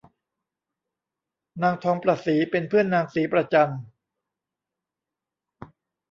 [1.61, 3.71] นางทองประศรีเป็นเพื่อนนางศรีประจัน